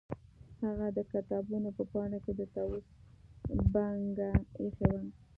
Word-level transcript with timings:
هغه 0.63 0.87
د 0.97 0.99
کتابونو 1.13 1.69
په 1.77 1.83
پاڼو 1.91 2.19
کې 2.25 2.33
د 2.35 2.41
طاووس 2.53 2.85
بڼکه 3.73 4.29
ایښې 4.59 4.87
وه 4.93 5.01